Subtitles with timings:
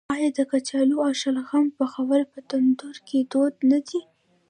[0.13, 4.01] آیا د کچالو او شلغم پخول په تندور کې دود نه دی؟